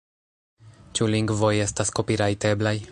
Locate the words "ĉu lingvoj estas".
0.99-1.97